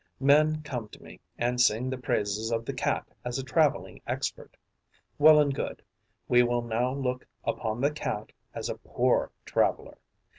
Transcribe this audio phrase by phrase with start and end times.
[0.19, 4.57] Men come to me and sing the praises of the Cat as a travelling expert.
[5.19, 5.83] Well and good:
[6.27, 9.99] we will now look upon the Cat as a poor traveller.